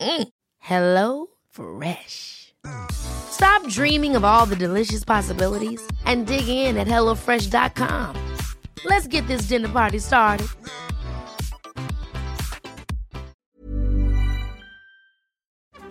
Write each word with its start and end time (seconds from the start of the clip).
Mm. 0.00 0.28
Hello 0.58 1.26
Fresh. 1.50 2.54
Stop 2.90 3.68
dreaming 3.68 4.16
of 4.16 4.24
all 4.24 4.46
the 4.46 4.56
delicious 4.56 5.04
possibilities 5.04 5.80
and 6.04 6.26
dig 6.26 6.48
in 6.48 6.76
at 6.76 6.86
HelloFresh.com. 6.86 8.14
Let's 8.84 9.06
get 9.06 9.26
this 9.26 9.48
dinner 9.48 9.68
party 9.68 9.98
started. 9.98 10.48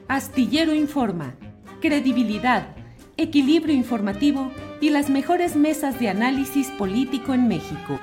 Astillero 0.08 0.74
Informa, 0.74 1.36
credibilidad, 1.82 2.76
equilibrio 3.18 3.74
informativo 3.74 4.52
y 4.80 4.92
las 4.92 5.10
mejores 5.10 5.56
mesas 5.56 6.00
de 6.00 6.10
análisis 6.10 6.70
político 6.78 7.34
en 7.34 7.48
México. 7.48 8.00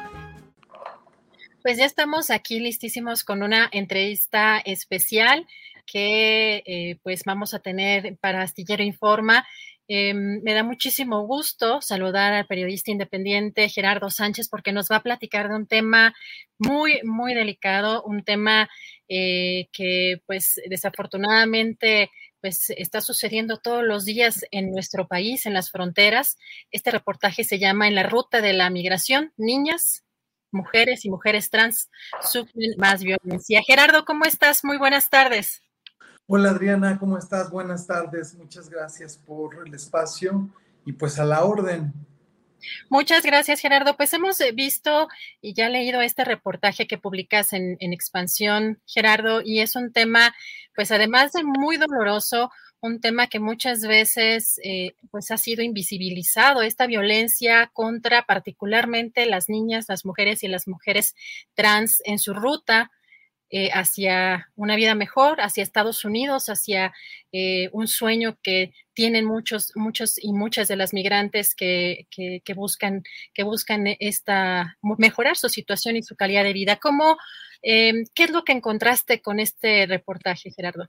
Pues 1.62 1.78
ya 1.78 1.84
estamos 1.84 2.30
aquí 2.30 2.58
listísimos 2.58 3.22
con 3.22 3.44
una 3.44 3.68
entrevista 3.70 4.58
especial 4.58 5.46
que 5.86 6.62
eh, 6.66 6.98
pues 7.02 7.22
vamos 7.24 7.54
a 7.54 7.60
tener 7.60 8.16
para 8.20 8.42
Astillero 8.42 8.82
Informa. 8.82 9.46
Em, 9.88 10.40
me 10.42 10.54
da 10.54 10.62
muchísimo 10.62 11.26
gusto 11.26 11.80
saludar 11.82 12.32
al 12.32 12.46
periodista 12.46 12.90
independiente 12.90 13.68
Gerardo 13.68 14.10
Sánchez 14.10 14.48
porque 14.48 14.72
nos 14.72 14.88
va 14.90 14.96
a 14.96 15.02
platicar 15.02 15.48
de 15.48 15.56
un 15.56 15.66
tema 15.66 16.14
muy, 16.58 17.00
muy 17.04 17.34
delicado, 17.34 18.02
un 18.04 18.22
tema 18.24 18.70
eh, 19.08 19.68
que 19.72 20.22
pues 20.26 20.60
desafortunadamente 20.68 22.10
pues 22.40 22.70
está 22.70 23.00
sucediendo 23.00 23.58
todos 23.58 23.84
los 23.84 24.04
días 24.04 24.44
en 24.50 24.72
nuestro 24.72 25.06
país, 25.06 25.46
en 25.46 25.54
las 25.54 25.70
fronteras. 25.70 26.36
Este 26.70 26.90
reportaje 26.90 27.44
se 27.44 27.58
llama 27.58 27.86
En 27.86 27.94
la 27.94 28.02
ruta 28.02 28.40
de 28.40 28.52
la 28.52 28.70
migración, 28.70 29.32
niñas, 29.36 30.04
mujeres 30.52 31.04
y 31.04 31.10
mujeres 31.10 31.50
trans 31.50 31.90
sufren 32.20 32.72
más 32.78 33.02
violencia. 33.02 33.62
Gerardo, 33.66 34.04
¿cómo 34.04 34.24
estás? 34.24 34.64
Muy 34.64 34.76
buenas 34.76 35.08
tardes. 35.08 35.62
Hola 36.28 36.50
Adriana, 36.50 36.98
¿cómo 37.00 37.18
estás? 37.18 37.50
Buenas 37.50 37.86
tardes, 37.86 38.34
muchas 38.36 38.70
gracias 38.70 39.18
por 39.18 39.66
el 39.66 39.74
espacio 39.74 40.48
y 40.86 40.92
pues 40.92 41.18
a 41.18 41.24
la 41.24 41.44
orden. 41.44 41.92
Muchas 42.88 43.24
gracias, 43.24 43.60
Gerardo. 43.60 43.96
Pues 43.96 44.12
hemos 44.14 44.40
eh, 44.40 44.52
visto 44.52 45.08
y 45.40 45.52
ya 45.52 45.68
leído 45.68 46.00
este 46.00 46.24
reportaje 46.24 46.86
que 46.86 46.96
publicas 46.96 47.52
en, 47.52 47.76
Expansión, 47.80 48.80
Gerardo, 48.86 49.42
y 49.44 49.60
es 49.60 49.74
un 49.74 49.92
tema, 49.92 50.32
pues 50.76 50.92
además 50.92 51.32
de 51.32 51.42
muy 51.42 51.76
doloroso, 51.76 52.52
un 52.80 53.00
tema 53.00 53.26
que 53.26 53.40
muchas 53.40 53.82
veces 53.82 54.60
eh, 54.62 54.94
pues 55.10 55.32
ha 55.32 55.38
sido 55.38 55.62
invisibilizado, 55.62 56.62
esta 56.62 56.86
violencia 56.86 57.68
contra 57.72 58.22
particularmente 58.26 59.26
las 59.26 59.48
niñas, 59.48 59.86
las 59.88 60.04
mujeres 60.04 60.44
y 60.44 60.48
las 60.48 60.68
mujeres 60.68 61.16
trans 61.54 62.00
en 62.04 62.20
su 62.20 62.32
ruta 62.32 62.92
eh, 63.54 63.68
hacia 63.74 64.50
una 64.56 64.76
vida 64.76 64.94
mejor, 64.94 65.42
hacia 65.42 65.62
Estados 65.62 66.06
Unidos, 66.06 66.46
hacia 66.46 66.94
eh, 67.32 67.68
un 67.72 67.86
sueño 67.86 68.38
que 68.42 68.72
tienen 68.94 69.26
muchos, 69.26 69.72
muchos 69.74 70.14
y 70.16 70.32
muchas 70.32 70.68
de 70.68 70.76
las 70.76 70.94
migrantes 70.94 71.54
que, 71.54 72.06
buscan, 72.56 73.02
que 73.34 73.42
buscan 73.42 73.88
esta, 74.00 74.78
mejorar 74.96 75.36
su 75.36 75.50
situación 75.50 75.96
y 75.96 76.02
su 76.02 76.16
calidad 76.16 76.44
de 76.44 76.54
vida. 76.54 76.76
¿Cómo, 76.76 77.18
em, 77.60 78.06
¿Qué 78.14 78.24
es 78.24 78.30
lo 78.30 78.42
que 78.42 78.52
encontraste 78.52 79.20
con 79.20 79.38
este 79.38 79.84
reportaje, 79.84 80.50
Gerardo? 80.50 80.86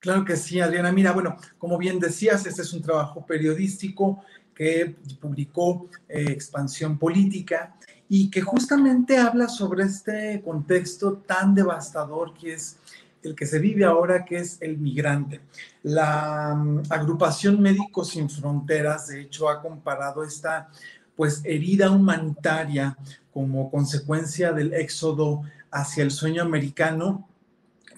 Claro 0.00 0.26
que 0.26 0.36
sí, 0.36 0.60
Adriana. 0.60 0.92
Mira, 0.92 1.12
bueno, 1.12 1.38
como 1.56 1.78
bien 1.78 1.98
decías, 1.98 2.44
este 2.44 2.60
es 2.60 2.74
un 2.74 2.82
trabajo 2.82 3.24
periodístico 3.24 4.22
que 4.54 4.96
publicó 5.18 5.88
eh, 6.06 6.26
Expansión 6.28 6.98
Política 6.98 7.74
y 8.12 8.28
que 8.28 8.42
justamente 8.42 9.18
habla 9.18 9.48
sobre 9.48 9.84
este 9.84 10.42
contexto 10.44 11.18
tan 11.18 11.54
devastador 11.54 12.34
que 12.34 12.54
es 12.54 12.76
el 13.22 13.36
que 13.36 13.46
se 13.46 13.60
vive 13.60 13.84
ahora, 13.84 14.24
que 14.24 14.38
es 14.38 14.58
el 14.60 14.78
migrante. 14.78 15.40
La 15.84 16.56
mm, 16.56 16.82
agrupación 16.90 17.62
Médicos 17.62 18.08
Sin 18.08 18.28
Fronteras, 18.28 19.06
de 19.06 19.20
hecho, 19.20 19.48
ha 19.48 19.62
comparado 19.62 20.24
esta 20.24 20.70
pues 21.14 21.40
herida 21.44 21.92
humanitaria 21.92 22.98
como 23.32 23.70
consecuencia 23.70 24.52
del 24.52 24.74
éxodo 24.74 25.42
hacia 25.70 26.02
el 26.02 26.10
sueño 26.10 26.42
americano, 26.42 27.28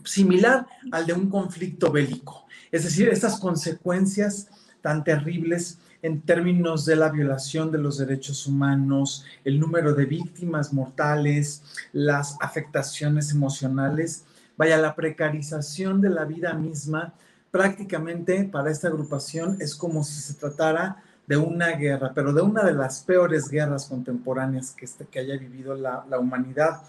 similar 0.05 0.67
al 0.91 1.07
de 1.07 1.15
un 1.15 1.31
conflicto 1.31 1.91
bélico. 1.91 2.45
Es 2.71 2.85
decir, 2.85 3.09
estas 3.09 3.41
consecuencias 3.41 4.49
tan 4.83 5.05
terribles 5.05 5.79
en 6.03 6.21
términos 6.21 6.85
de 6.85 6.97
la 6.97 7.09
violación 7.09 7.71
de 7.71 7.79
los 7.79 7.99
derechos 7.99 8.47
humanos, 8.47 9.25
el 9.45 9.59
número 9.59 9.95
de 9.95 10.05
víctimas 10.05 10.73
mortales, 10.73 11.63
las 11.93 12.37
afectaciones 12.41 13.31
emocionales, 13.31 14.25
vaya, 14.57 14.77
la 14.79 14.97
precarización 14.97 16.01
de 16.01 16.11
la 16.11 16.25
vida 16.25 16.55
misma, 16.55 17.15
prácticamente 17.53 18.45
para 18.45 18.71
esta 18.71 18.89
agrupación 18.89 19.57
es 19.61 19.77
como 19.77 20.03
si 20.03 20.21
se 20.21 20.35
tratara 20.35 21.03
de 21.27 21.37
una 21.37 21.69
guerra, 21.73 22.13
pero 22.15 22.33
de 22.33 22.43
una 22.43 22.65
de 22.65 22.73
las 22.73 23.03
peores 23.03 23.49
guerras 23.49 23.87
contemporáneas 23.87 24.73
que, 24.73 24.85
este, 24.85 25.07
que 25.07 25.21
haya 25.21 25.37
vivido 25.39 25.75
la, 25.75 26.05
humanidad. 26.19 26.83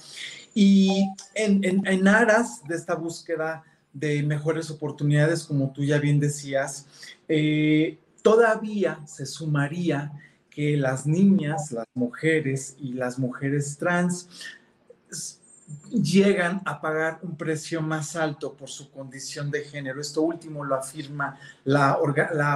Y 0.56 1.08
en, 1.36 2.08
aras 2.08 2.64
de 2.68 2.76
esta 2.76 2.96
búsqueda 2.96 3.64
de 3.94 4.24
mejores 4.24 4.72
oportunidades, 4.72 5.44
como 5.44 5.72
tú 5.72 5.84
ya 5.84 6.00
bien 6.00 6.20
decías, 6.20 6.88
eh, 7.28 8.00
Todavía 8.24 9.00
se 9.06 9.28
sumaría 9.28 10.12
que 10.50 10.78
las 10.78 11.06
niñas, 11.06 11.72
las 11.72 11.88
mujeres 11.94 12.76
y 12.80 12.94
las 12.94 13.20
mujeres 13.20 13.78
trans 13.78 14.28
llegan 15.92 16.62
a 16.66 16.80
pagar 16.82 17.20
un 17.22 17.36
precio 17.36 17.82
más 17.82 18.16
alto 18.16 18.54
por 18.54 18.70
su 18.70 18.90
condición 18.92 19.52
de 19.52 19.64
género. 19.64 20.02
Esto 20.02 20.22
último 20.22 20.64
lo 20.64 20.76
afirma 20.76 21.38
la, 21.64 21.98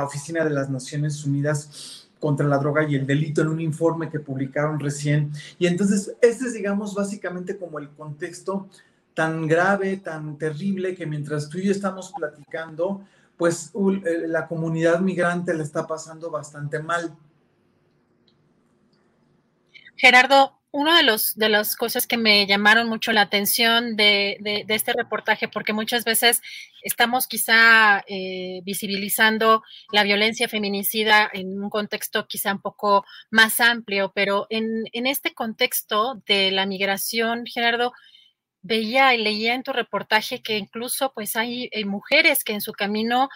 Oficina 0.03 0.43
de 0.43 0.51
las 0.51 0.69
Naciones 0.69 1.25
Unidas 1.25 2.09
contra 2.19 2.47
la 2.47 2.57
Droga 2.57 2.87
y 2.87 2.95
el 2.95 3.05
Delito 3.05 3.41
en 3.41 3.49
un 3.49 3.61
informe 3.61 4.09
que 4.09 4.19
publicaron 4.19 4.79
recién. 4.79 5.31
Y 5.59 5.67
entonces, 5.67 6.15
este 6.21 6.45
es, 6.45 6.53
digamos, 6.53 6.95
básicamente 6.95 7.57
como 7.57 7.79
el 7.79 7.89
contexto 7.89 8.69
tan 9.13 9.47
grave, 9.47 9.97
tan 9.97 10.37
terrible, 10.37 10.95
que 10.95 11.05
mientras 11.05 11.49
tú 11.49 11.57
y 11.57 11.65
yo 11.65 11.71
estamos 11.71 12.11
platicando, 12.15 13.03
pues 13.37 13.71
eh, 13.73 14.27
la 14.27 14.47
comunidad 14.47 14.99
migrante 14.99 15.53
le 15.53 15.63
está 15.63 15.85
pasando 15.87 16.31
bastante 16.31 16.79
mal. 16.79 17.15
Gerardo, 19.95 20.57
una 20.71 21.01
de, 21.01 21.17
de 21.35 21.49
las 21.49 21.75
cosas 21.75 22.05
que 22.05 22.17
me 22.17 22.45
llamaron 22.45 22.89
mucho 22.89 23.11
la 23.11 23.21
atención 23.21 23.95
de, 23.95 24.37
este 24.67 24.93
reportaje, 24.93 25.47
porque 25.47 25.73
muchas 25.73 26.03
veces 26.03 26.41
estamos 26.83 27.25
quizá 27.25 28.03
eh, 28.07 28.61
visibilizando 28.63 29.63
la 29.91 30.03
violencia 30.03 30.47
feminicida 30.47 31.29
en 31.33 31.61
un 31.61 31.69
contexto 31.69 32.27
quizá 32.27 32.53
un 32.53 32.61
poco 32.61 33.05
más 33.31 33.59
amplio, 33.59 34.11
pero 34.13 34.45
en, 34.49 34.83
en 34.93 35.07
este 35.07 35.33
contexto 35.33 36.21
de 36.27 36.51
la 36.51 36.65
migración, 36.65 37.45
Gerardo, 37.45 37.93
veía 38.61 39.13
y 39.13 39.19
leía 39.19 39.55
en 39.55 39.63
tu 39.63 39.73
reportaje 39.73 40.41
que 40.41 40.57
incluso 40.57 41.13
pues 41.13 41.35
hay, 41.35 41.69
eh, 41.71 41.85
mujeres 41.85 42.43
que 42.43 42.53
en 42.53 42.61
su 42.61 42.73
camino 42.73 43.29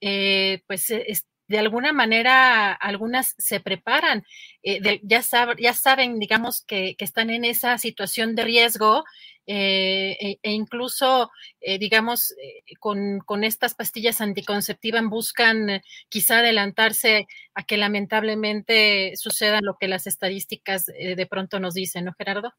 eh, 0.00 0.62
pues 0.66 0.90
e, 0.90 1.04
de 1.48 1.58
alguna 1.58 1.92
manera 1.92 2.72
algunas 2.72 3.34
se 3.38 3.60
preparan, 3.60 4.24
eh, 4.62 5.00
ya, 5.02 5.22
ya 5.58 5.74
saben 5.74 6.18
digamos 6.18 6.62
que, 6.64 6.96
están 6.98 7.30
en 7.30 7.44
esa 7.44 7.78
situación 7.78 8.34
de 8.34 8.42
riesgo 8.42 9.04
eh, 9.46 10.16
e, 10.20 10.38
e, 10.42 10.50
incluso, 10.52 11.30
eh, 11.60 11.78
digamos, 11.78 12.34
con, 12.80 13.20
con, 13.20 13.44
estas 13.44 13.74
pastillas 13.74 14.20
anticonceptivas 14.20 15.04
buscan 15.04 15.82
quizá 16.08 16.38
adelantarse 16.40 17.28
a 17.54 17.62
que 17.64 17.76
lamentablemente 17.76 19.12
suceda 19.16 19.60
lo 19.62 19.76
que 19.78 19.86
las 19.88 20.08
estadísticas 20.08 20.86
de 20.86 21.26
pronto 21.30 21.60
nos 21.60 21.74
dicen, 21.74 22.06
¿no, 22.06 22.14
Gerardo? 22.18 22.52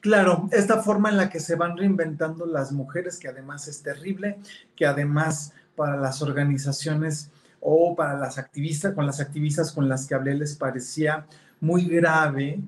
Claro, 0.00 0.48
esta 0.52 0.82
forma 0.82 1.08
en 1.08 1.16
la 1.16 1.30
que 1.30 1.40
se 1.40 1.56
van 1.56 1.78
reinventando 1.78 2.44
las 2.44 2.72
mujeres, 2.72 3.18
que 3.18 3.28
además 3.28 3.68
es 3.68 3.82
terrible, 3.82 4.38
que 4.76 4.84
además 4.84 5.54
para 5.76 5.96
las 5.96 6.20
organizaciones 6.20 7.30
o 7.60 7.96
para 7.96 8.18
las 8.18 8.36
activistas, 8.36 8.92
con 8.94 9.06
las 9.06 9.20
activistas 9.20 9.72
con 9.72 9.88
las 9.88 10.06
que 10.06 10.14
hablé 10.14 10.34
les 10.34 10.56
parecía 10.56 11.26
muy 11.60 11.86
grave 11.86 12.60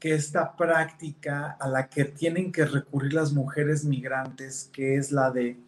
que 0.00 0.14
esta 0.14 0.56
práctica 0.56 1.56
a 1.60 1.68
la 1.68 1.88
que 1.88 2.06
tienen 2.06 2.50
que 2.50 2.64
recurrir 2.64 3.12
las 3.12 3.32
mujeres 3.32 3.84
migrantes, 3.84 4.68
que 4.72 4.96
es 4.96 5.12
la 5.12 5.30
de 5.30 5.58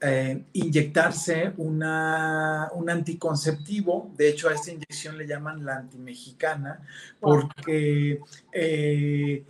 eh, 0.00 0.44
inyectarse 0.52 1.52
una, 1.56 2.68
un 2.74 2.90
anticonceptivo, 2.90 4.12
de 4.16 4.28
hecho 4.28 4.48
a 4.48 4.54
esta 4.54 4.72
inyección 4.72 5.16
le 5.16 5.26
llaman 5.26 5.64
la 5.64 5.76
antimexicana, 5.76 6.80
porque 7.18 8.20
eh, 8.52 9.44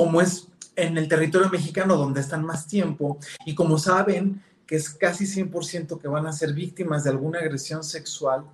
como 0.00 0.22
es 0.22 0.48
en 0.76 0.96
el 0.96 1.08
territorio 1.08 1.50
mexicano 1.50 1.94
donde 1.94 2.22
están 2.22 2.42
más 2.42 2.66
tiempo 2.66 3.18
y 3.44 3.54
como 3.54 3.76
saben 3.76 4.42
que 4.66 4.76
es 4.76 4.88
casi 4.88 5.26
100% 5.26 6.00
que 6.00 6.08
van 6.08 6.26
a 6.26 6.32
ser 6.32 6.54
víctimas 6.54 7.04
de 7.04 7.10
alguna 7.10 7.40
agresión 7.40 7.84
sexual, 7.84 8.46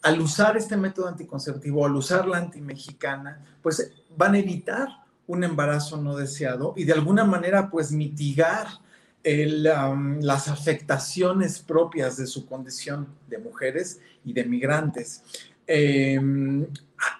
al 0.00 0.20
usar 0.20 0.56
este 0.56 0.76
método 0.76 1.08
anticonceptivo, 1.08 1.84
al 1.84 1.96
usar 1.96 2.28
la 2.28 2.36
antimexicana, 2.36 3.44
pues 3.60 3.90
van 4.16 4.34
a 4.34 4.38
evitar 4.38 4.90
un 5.26 5.42
embarazo 5.42 5.96
no 5.96 6.14
deseado 6.14 6.72
y 6.76 6.84
de 6.84 6.92
alguna 6.92 7.24
manera 7.24 7.68
pues 7.68 7.90
mitigar 7.90 8.68
las 9.24 10.46
afectaciones 10.46 11.58
propias 11.58 12.16
de 12.16 12.28
su 12.28 12.46
condición 12.46 13.08
de 13.28 13.38
mujeres 13.38 13.98
y 14.24 14.34
de 14.34 14.44
migrantes. 14.44 15.24
Em, 15.72 16.66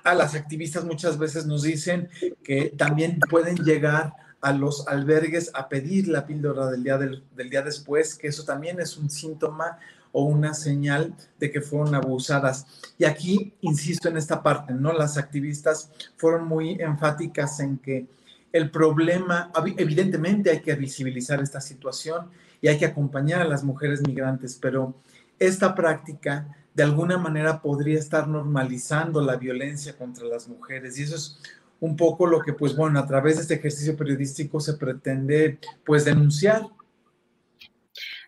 a, 0.02 0.12
las 0.12 0.35
activistas 0.35 0.85
muchas 0.85 1.17
veces 1.17 1.47
nos 1.47 1.62
dicen 1.62 2.08
que 2.43 2.70
también 2.76 3.20
pueden 3.31 3.55
llegar 3.58 4.12
a 4.41 4.52
los 4.52 4.88
albergues 4.88 5.52
a 5.55 5.69
pedir 5.69 6.08
la 6.08 6.26
píldora 6.26 6.69
del 6.69 6.82
día, 6.82 6.99
del, 6.99 7.23
día 7.49 7.62
después, 7.62 8.17
que 8.17 8.26
eso 8.26 8.44
también 8.44 8.81
es 8.81 8.97
un 8.97 9.08
síntoma 9.08 9.79
o 10.11 10.25
una 10.25 10.52
señal 10.52 11.14
de 11.38 11.52
que 11.52 11.61
fueron 11.61 11.94
abusadas. 11.94 12.67
Y 12.99 13.05
aquí 13.05 13.52
insisto 13.61 14.08
en 14.08 14.17
esta 14.17 14.43
parte, 14.43 14.75
¿no? 14.75 14.93
Las 14.93 15.17
activistas 15.17 15.88
fueron 16.17 16.49
muy 16.49 16.73
enfáticas 16.81 17.61
en 17.61 17.79
que 17.79 18.08
el 18.53 18.73
problema, 18.73 19.53
evidentemente 19.76 20.50
hay 20.50 20.61
que 20.61 20.75
visibilizar 20.75 21.41
esta 21.41 21.61
situación 21.61 22.26
y 22.61 22.67
hay 22.67 22.79
que 22.79 22.87
acompañar 22.87 23.43
a 23.43 23.44
las 23.44 23.62
mujeres 23.62 24.03
migrantes, 24.05 24.58
pero 24.61 24.96
esta 25.38 25.73
práctica 25.73 26.56
de 26.75 26.82
alguna 26.82 27.19
manera 27.19 27.61
podría 27.61 27.99
estar 27.99 28.28
normalizando 28.28 29.20
la 29.20 29.37
violencia 29.37 29.96
contra 29.96 30.26
las 30.26 30.49
mujeres 30.49 30.99
y 30.99 31.02
eso 31.02 31.17
es 31.17 31.40
un 31.81 31.96
poco 31.96 32.26
lo 32.26 32.43
que, 32.43 32.52
pues 32.52 32.76
bueno, 32.76 32.99
a 32.99 33.06
través 33.06 33.37
de 33.37 33.43
este 33.43 33.55
ejercicio 33.55 33.96
periodístico 33.96 34.61
se 34.61 34.75
pretende, 34.75 35.58
pues, 35.84 36.05
denunciar. 36.05 36.62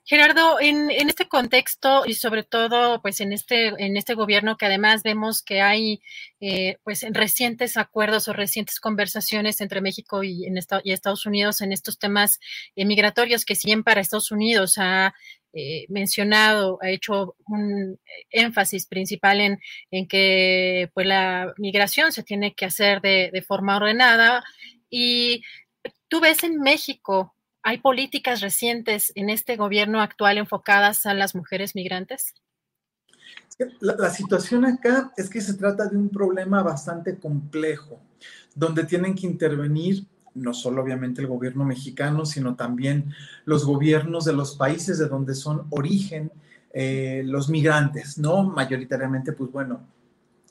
Gerardo, 0.05 0.59
en, 0.61 0.91
este 0.91 1.29
contexto 1.29 2.05
y 2.07 2.15
sobre 2.15 2.43
todo, 2.43 3.01
pues, 3.03 3.21
en 3.21 3.33
este, 3.33 3.69
en 3.69 3.97
este 3.97 4.15
gobierno 4.15 4.57
que 4.57 4.67
además 4.67 5.03
vemos 5.03 5.43
que 5.43 5.61
hay, 5.61 6.03
eh, 6.41 6.79
pues, 6.83 7.05
recientes 7.11 7.77
acuerdos 7.77 8.27
o 8.27 8.33
recientes 8.33 8.81
conversaciones 8.81 9.61
entre 9.61 9.81
México 9.81 10.25
y, 10.25 10.47
en 10.47 10.59
y 10.83 10.93
Estados 10.93 11.27
Unidos 11.27 11.61
en 11.61 11.73
estos 11.73 11.99
temas 11.99 12.41
migratorios 12.75 13.45
que 13.45 13.55
siguen 13.55 13.85
para 13.85 14.01
Estados 14.01 14.33
Unidos 14.33 14.75
ha 14.79 15.15
eh, 15.53 15.87
mencionado, 15.89 16.79
ha 16.81 16.91
hecho 16.91 17.37
un 17.47 17.99
énfasis 18.31 18.87
principal 18.87 19.41
en, 19.41 19.61
en, 19.91 20.09
que 20.09 20.91
pues, 20.95 21.07
la 21.07 21.53
migración 21.59 22.13
se 22.13 22.23
tiene 22.23 22.55
que 22.55 22.65
hacer 22.65 23.01
de, 23.01 23.31
de 23.33 23.43
forma 23.43 23.77
ordenada. 23.77 24.43
Y 24.89 25.43
tú 26.09 26.21
ves 26.21 26.43
en 26.45 26.61
México, 26.61 27.35
¿hay 27.63 27.79
políticas 27.79 28.41
recientes 28.41 29.13
en 29.15 29.31
este 29.31 29.57
gobierno 29.57 30.01
actual 30.01 30.39
enfocadas 30.39 31.07
a 31.07 31.15
las 31.15 31.35
mujeres 31.35 31.75
migrantes? 31.75 32.35
La, 33.81 33.95
la, 33.97 34.11
situación 34.11 34.65
acá 34.65 35.13
es 35.17 35.29
que 35.29 35.41
se 35.41 35.55
trata 35.55 35.87
de 35.87 35.97
un 35.97 36.09
problema 36.09 36.63
bastante 36.63 37.19
complejo, 37.19 38.01
donde 38.55 38.85
tienen 38.85 39.15
que 39.15 39.27
intervenir 39.27 40.07
no 40.35 40.55
solo 40.55 40.83
obviamente 40.83 41.21
el 41.21 41.27
gobierno 41.27 41.65
mexicano, 41.65 42.25
sino 42.25 42.57
también 42.57 43.15
los 43.45 43.65
gobiernos 43.65 44.25
de 44.25 44.33
los 44.33 44.57
países 44.57 44.99
de 44.99 45.09
donde 45.09 45.35
son 45.35 45.67
origen 45.71 46.33
eh, 46.73 47.23
los 47.25 47.49
migrantes, 47.49 48.19
¿no? 48.19 48.43
Mayoritariamente, 48.45 49.33
pues 49.33 49.53
bueno, 49.53 49.87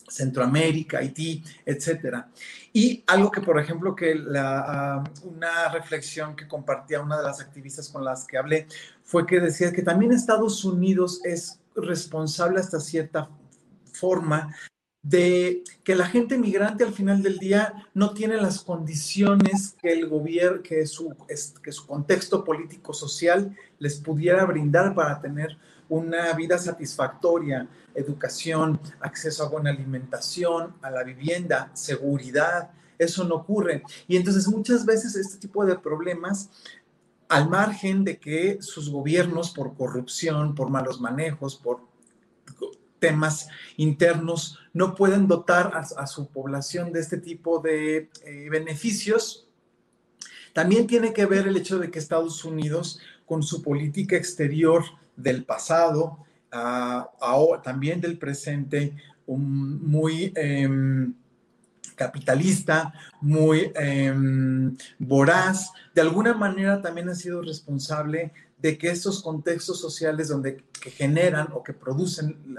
Centroamérica, 0.07 0.99
Haití, 0.99 1.43
etcétera. 1.65 2.29
Y 2.73 3.03
algo 3.07 3.31
que, 3.31 3.41
por 3.41 3.59
ejemplo, 3.59 3.95
que 3.95 4.13
la, 4.15 4.59
ah, 4.59 5.03
una 5.23 5.69
reflexión 5.69 6.35
que 6.35 6.47
compartía 6.47 7.01
una 7.01 7.17
de 7.17 7.23
las 7.23 7.39
activistas 7.39 7.89
con 7.89 8.03
las 8.03 8.25
que 8.25 8.37
hablé 8.37 8.67
fue 9.03 9.25
que 9.25 9.39
decía 9.39 9.71
que 9.71 9.81
también 9.81 10.11
Estados 10.11 10.63
Unidos 10.63 11.21
es 11.23 11.59
responsable 11.75 12.59
hasta 12.59 12.79
cierta 12.79 13.29
forma 13.93 14.53
de 15.03 15.63
que 15.83 15.95
la 15.95 16.05
gente 16.05 16.37
migrante 16.37 16.83
al 16.83 16.93
final 16.93 17.23
del 17.23 17.39
día 17.39 17.73
no 17.93 18.13
tiene 18.13 18.37
las 18.37 18.61
condiciones 18.61 19.75
que 19.81 19.93
el 19.93 20.07
gobierno, 20.07 20.61
que 20.61 20.85
su, 20.85 21.15
que 21.63 21.71
su 21.71 21.87
contexto 21.87 22.43
político 22.43 22.93
social 22.93 23.55
les 23.79 23.95
pudiera 23.95 24.45
brindar 24.45 24.93
para 24.93 25.19
tener 25.19 25.57
una 25.89 26.31
vida 26.33 26.57
satisfactoria, 26.57 27.67
educación, 27.95 28.79
acceso 28.99 29.43
a 29.43 29.49
buena 29.49 29.71
alimentación, 29.71 30.75
a 30.81 30.91
la 30.91 31.03
vivienda, 31.03 31.71
seguridad. 31.73 32.69
Eso 32.97 33.23
no 33.23 33.35
ocurre. 33.35 33.83
Y 34.07 34.17
entonces 34.17 34.47
muchas 34.47 34.85
veces 34.85 35.15
este 35.15 35.37
tipo 35.37 35.65
de 35.65 35.77
problemas 35.77 36.49
al 37.27 37.49
margen 37.49 38.03
de 38.03 38.19
que 38.19 38.61
sus 38.61 38.89
gobiernos 38.89 39.51
por 39.51 39.73
corrupción, 39.75 40.53
por 40.53 40.69
malos 40.69 41.01
manejos, 41.01 41.55
por 41.55 41.79
temas 42.99 43.47
internos 43.77 44.59
no 44.73 44.95
pueden 44.95 45.27
dotar 45.27 45.71
a, 45.75 46.07
su 46.07 46.27
población 46.27 46.93
de 46.93 47.01
este 47.01 47.17
tipo 47.17 47.59
de 47.59 48.09
eh, 48.23 48.49
beneficios. 48.49 49.47
También 50.53 50.87
tiene 50.87 51.13
que 51.13 51.25
ver 51.25 51.47
el 51.47 51.57
hecho 51.57 51.79
de 51.79 51.91
que 51.91 51.99
Estados 51.99 52.45
Unidos, 52.45 52.99
con 53.25 53.43
su 53.43 53.61
política 53.61 54.15
exterior 54.15 54.83
del 55.15 55.43
pasado, 55.43 56.19
también 57.63 58.01
del 58.01 58.17
presente, 58.17 58.93
muy 59.27 60.33
em, 60.35 61.13
capitalista, 61.95 62.93
muy 63.21 63.71
em, 63.75 64.75
voraz, 64.99 65.71
de 65.93 66.01
alguna 66.01 66.33
manera 66.33 66.81
también 66.81 67.09
ha 67.09 67.15
sido 67.15 67.41
responsable 67.41 68.31
de 68.57 68.77
que 68.77 68.89
estos 68.89 69.21
contextos 69.21 69.79
sociales 69.79 70.27
donde 70.27 70.63
que 70.81 70.91
generan 70.91 71.49
o 71.53 71.63
que 71.63 71.73
producen 71.73 72.57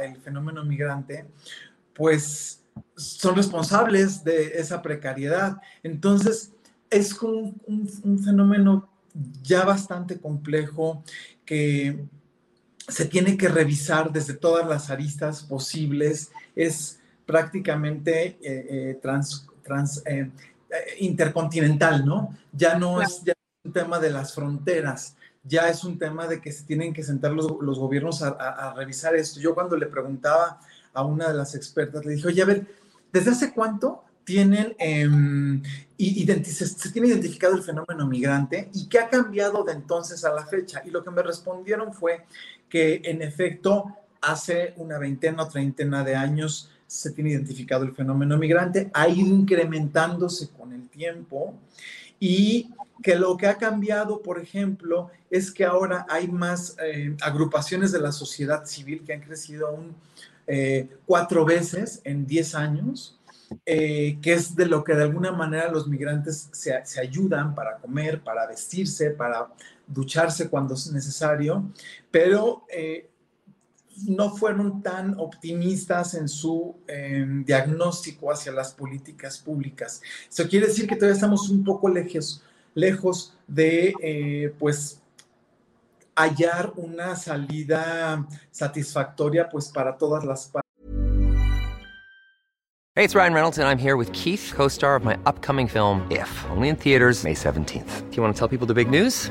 el 0.00 0.16
fenómeno 0.18 0.64
migrante, 0.64 1.26
pues 1.94 2.62
son 2.96 3.36
responsables 3.36 4.24
de 4.24 4.58
esa 4.58 4.82
precariedad. 4.82 5.58
Entonces, 5.82 6.52
es 6.90 7.20
un, 7.20 7.60
un, 7.66 8.18
fenómeno 8.18 8.88
ya 9.42 9.64
bastante 9.64 10.18
complejo 10.18 11.02
que 11.44 12.06
se 12.88 13.04
tiene 13.04 13.36
que 13.36 13.48
revisar 13.48 14.12
desde 14.12 14.34
todas 14.34 14.66
las 14.66 14.90
aristas 14.90 15.42
posibles. 15.42 16.30
Es 16.56 16.97
prácticamente 17.28 18.24
eh, 18.26 18.38
eh, 18.40 18.98
trans, 19.02 19.46
trans 19.62 20.02
eh, 20.06 20.30
intercontinental, 21.00 22.06
¿no? 22.06 22.34
Ya 22.52 22.78
no 22.78 23.02
es 23.02 23.22
ya 23.22 23.34
un 23.62 23.70
tema 23.70 23.98
de 23.98 24.08
las 24.08 24.34
fronteras, 24.34 25.14
ya 25.44 25.68
es 25.68 25.84
un 25.84 25.98
tema 25.98 26.26
de 26.26 26.40
que 26.40 26.50
se 26.50 26.64
tienen 26.64 26.94
que 26.94 27.02
sentar 27.02 27.32
los, 27.32 27.78
gobiernos 27.78 28.22
a, 28.22 28.72
revisar 28.74 29.14
esto. 29.14 29.40
Yo 29.40 29.54
cuando 29.54 29.76
le 29.76 29.84
preguntaba 29.84 30.58
a 30.94 31.04
una 31.04 31.28
de 31.28 31.34
las 31.34 31.54
expertas, 31.54 32.06
le 32.06 32.14
dije, 32.14 32.28
oye, 32.28 32.40
a 32.40 32.46
ver, 32.46 32.66
¿desde 33.12 33.32
hace 33.32 33.52
cuánto 33.52 34.04
tienen, 34.24 34.74
eh, 34.78 35.06
se, 36.44 36.90
tiene 36.92 37.08
identificado 37.08 37.56
el 37.56 37.62
fenómeno 37.62 38.06
migrante 38.06 38.70
y 38.72 38.88
qué 38.88 39.00
ha 39.00 39.10
cambiado 39.10 39.64
de 39.64 39.74
entonces 39.74 40.24
a 40.24 40.32
la 40.32 40.46
fecha? 40.46 40.80
Y 40.86 40.90
lo 40.90 41.04
que 41.04 41.10
me 41.10 41.22
respondieron 41.22 41.92
fue 41.92 42.24
que 42.70 43.02
en 43.04 43.20
efecto 43.20 43.94
hace 44.22 44.72
una 44.78 44.96
veintena 44.96 45.42
o 45.42 45.48
treintena 45.48 46.02
de 46.04 46.16
años 46.16 46.70
se 46.88 47.12
tiene 47.12 47.30
identificado 47.30 47.84
el 47.84 47.94
fenómeno 47.94 48.38
migrante, 48.38 48.90
ha 48.94 49.08
ido 49.08 49.28
incrementándose 49.28 50.48
con 50.48 50.72
el 50.72 50.88
tiempo 50.88 51.54
y 52.18 52.70
que 53.02 53.14
lo 53.14 53.36
que 53.36 53.46
ha 53.46 53.58
cambiado, 53.58 54.22
por 54.22 54.40
ejemplo, 54.40 55.10
es 55.30 55.52
que 55.52 55.64
ahora 55.64 56.06
hay 56.08 56.26
más 56.26 56.76
eh, 56.82 57.14
agrupaciones 57.20 57.92
de 57.92 58.00
la 58.00 58.10
sociedad 58.10 58.64
civil 58.64 59.04
que 59.04 59.12
han 59.12 59.20
crecido 59.20 59.68
aún 59.68 59.94
eh, 60.46 60.88
cuatro 61.04 61.44
veces 61.44 62.00
en 62.04 62.26
diez 62.26 62.54
años 62.54 63.18
eh, 63.66 64.18
que 64.22 64.32
es 64.32 64.56
de 64.56 64.66
lo 64.66 64.82
que 64.82 64.94
de 64.94 65.04
alguna 65.04 65.30
manera 65.32 65.70
los 65.70 65.86
migrantes 65.86 66.48
se, 66.52 67.00
ayudan 67.00 67.54
para 67.54 67.76
comer, 67.76 68.22
para 68.22 68.46
vestirse, 68.46 69.10
para 69.10 69.48
ducharse 69.86 70.48
cuando 70.48 70.74
es 70.74 70.90
necesario, 70.90 71.70
pero 72.10 72.64
no 74.06 74.30
fueron 74.36 74.82
tan 74.82 75.18
optimistas 75.18 76.14
en 76.14 76.28
su 76.28 76.76
em, 76.86 77.44
diagnóstico 77.44 78.30
hacia 78.30 78.52
las 78.52 78.72
políticas 78.72 79.38
públicas. 79.38 80.02
Eso 80.30 80.48
quiere 80.48 80.66
decir 80.66 80.86
que 80.86 80.96
todavía 80.96 81.14
estamos 81.14 81.48
un 81.48 81.64
poco 81.64 81.88
lejos, 81.88 82.42
lejos 82.74 83.34
de, 83.46 83.94
eh, 84.02 84.54
pues, 84.58 85.00
hallar 86.14 86.72
una 86.76 87.16
salida 87.16 88.26
satisfactoria, 88.50 89.48
pues, 89.48 89.68
para 89.68 89.96
todas 89.96 90.24
las 90.24 90.46
partes. 90.46 90.68
Hey, 92.94 93.04
it's 93.04 93.14
Ryan 93.14 93.32
Reynolds, 93.32 93.58
and 93.58 93.68
I'm 93.68 93.78
here 93.78 93.96
with 93.96 94.12
Keith, 94.12 94.52
co-star 94.56 94.96
of 94.96 95.04
my 95.04 95.16
upcoming 95.24 95.68
film, 95.68 96.04
If, 96.10 96.28
only 96.50 96.68
in 96.68 96.74
theaters 96.74 97.22
May 97.22 97.34
17th. 97.34 98.10
Do 98.10 98.16
you 98.16 98.22
want 98.24 98.34
to 98.34 98.38
tell 98.38 98.48
people 98.48 98.66
the 98.66 98.74
big 98.74 98.90
news? 98.90 99.30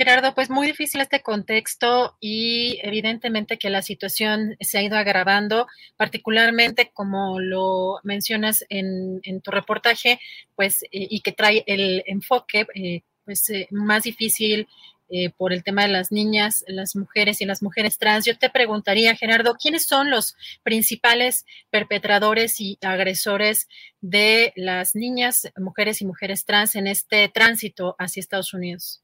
Gerardo, 0.00 0.34
pues 0.34 0.48
muy 0.48 0.66
difícil 0.66 1.02
este 1.02 1.20
contexto 1.20 2.16
y 2.20 2.78
evidentemente 2.82 3.58
que 3.58 3.68
la 3.68 3.82
situación 3.82 4.56
se 4.58 4.78
ha 4.78 4.82
ido 4.82 4.96
agravando, 4.96 5.66
particularmente 5.98 6.90
como 6.94 7.38
lo 7.38 8.00
mencionas 8.02 8.64
en, 8.70 9.20
tu 9.42 9.50
reportaje, 9.50 10.18
pues 10.56 10.82
y 10.90 11.20
que 11.20 11.32
trae 11.32 11.64
el 11.66 12.02
enfoque 12.06 12.66
eh, 12.74 13.02
pues 13.26 13.50
eh, 13.50 13.68
más 13.72 14.04
difícil 14.04 14.68
eh, 15.10 15.28
por 15.36 15.52
el 15.52 15.62
tema 15.62 15.82
de 15.82 15.92
las 15.92 16.10
niñas, 16.10 16.64
las 16.66 16.96
mujeres 16.96 17.42
y 17.42 17.44
las 17.44 17.62
mujeres 17.62 17.98
trans. 17.98 18.24
Yo 18.24 18.38
te 18.38 18.48
preguntaría, 18.48 19.14
Gerardo, 19.16 19.56
¿quiénes 19.60 19.84
son 19.84 20.08
los 20.08 20.34
principales 20.62 21.44
perpetradores 21.68 22.58
y 22.58 22.78
agresores 22.80 23.68
de 24.00 24.54
las 24.56 24.94
niñas, 24.94 25.52
mujeres 25.58 26.00
y 26.00 26.06
mujeres 26.06 26.46
trans 26.46 26.74
en 26.74 26.86
este 26.86 27.28
tránsito 27.28 27.96
hacia 27.98 28.20
Estados 28.20 28.54
Unidos? 28.54 29.02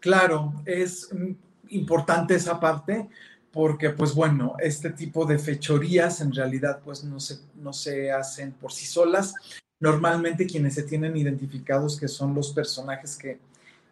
Claro, 0.00 0.54
es 0.64 1.08
importante 1.68 2.34
esa 2.34 2.60
parte 2.60 3.08
porque 3.52 3.90
pues 3.90 4.14
bueno, 4.14 4.54
este 4.60 4.90
tipo 4.90 5.24
de 5.24 5.38
fechorías 5.38 6.20
en 6.20 6.32
realidad 6.32 6.80
pues 6.84 7.02
no 7.04 7.18
se, 7.18 7.38
no 7.56 7.72
se 7.72 8.12
hacen 8.12 8.52
por 8.52 8.72
sí 8.72 8.86
solas. 8.86 9.34
Normalmente 9.80 10.46
quienes 10.46 10.74
se 10.74 10.82
tienen 10.82 11.16
identificados 11.16 11.98
que 11.98 12.08
son 12.08 12.34
los 12.34 12.52
personajes 12.52 13.16
que, 13.16 13.38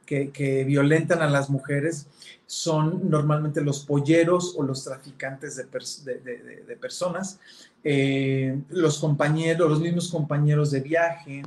que, 0.07 0.65
violentan 0.65 1.21
a 1.23 1.29
las 1.29 1.51
mujeres 1.51 2.07
son 2.47 3.11
normalmente 3.11 3.61
los 3.61 3.85
polleros 3.85 4.55
o 4.57 4.63
los 4.63 4.85
traficantes 4.85 5.57
de, 5.57 6.77
personas, 6.77 7.41
eh, 7.83 8.57
los 8.69 8.99
compañeros, 8.99 9.69
los 9.69 9.81
mismos 9.81 10.09
compañeros 10.09 10.71
de 10.71 10.81
viaje, 10.81 11.43